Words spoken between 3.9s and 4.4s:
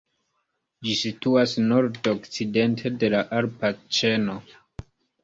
ĉeno.